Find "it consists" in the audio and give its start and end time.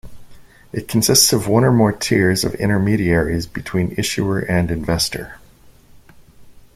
0.73-1.31